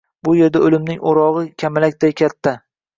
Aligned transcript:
Bu 0.27 0.33
erda 0.45 0.61
o`limning 0.69 1.05
o`rog`i 1.11 1.47
kamalakday 1.67 2.19
katta 2.27 2.61